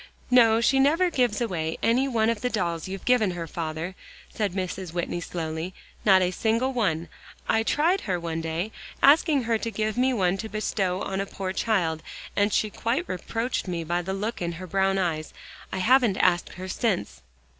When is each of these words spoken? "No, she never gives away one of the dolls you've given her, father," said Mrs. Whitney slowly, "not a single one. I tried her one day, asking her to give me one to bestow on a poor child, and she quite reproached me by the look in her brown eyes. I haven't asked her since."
"No, 0.31 0.61
she 0.61 0.79
never 0.79 1.11
gives 1.11 1.41
away 1.41 1.77
one 1.83 2.31
of 2.31 2.41
the 2.41 2.49
dolls 2.49 2.87
you've 2.87 3.05
given 3.05 3.29
her, 3.37 3.45
father," 3.45 3.93
said 4.33 4.53
Mrs. 4.53 4.91
Whitney 4.93 5.21
slowly, 5.21 5.75
"not 6.03 6.23
a 6.23 6.31
single 6.31 6.73
one. 6.73 7.07
I 7.47 7.61
tried 7.61 8.01
her 8.01 8.19
one 8.19 8.41
day, 8.41 8.71
asking 9.03 9.43
her 9.43 9.59
to 9.59 9.69
give 9.69 9.99
me 9.99 10.11
one 10.11 10.37
to 10.37 10.49
bestow 10.49 11.03
on 11.03 11.21
a 11.21 11.27
poor 11.27 11.53
child, 11.53 12.01
and 12.35 12.51
she 12.51 12.71
quite 12.71 13.07
reproached 13.07 13.67
me 13.67 13.83
by 13.83 14.01
the 14.01 14.15
look 14.15 14.41
in 14.41 14.53
her 14.53 14.65
brown 14.65 14.97
eyes. 14.97 15.35
I 15.71 15.77
haven't 15.77 16.17
asked 16.17 16.53
her 16.53 16.67
since." 16.67 17.21